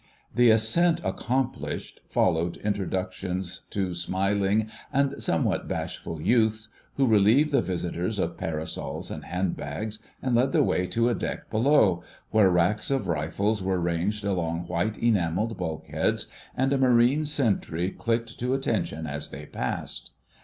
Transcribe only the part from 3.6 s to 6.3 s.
to smiling and somewhat bashful